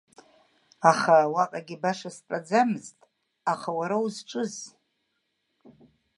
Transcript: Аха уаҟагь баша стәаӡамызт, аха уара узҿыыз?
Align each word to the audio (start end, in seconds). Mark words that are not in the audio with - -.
Аха 0.91 1.15
уаҟагь 1.33 1.73
баша 1.81 2.11
стәаӡамызт, 2.17 2.97
аха 3.51 3.69
уара 3.77 3.97
узҿыыз? 4.03 4.55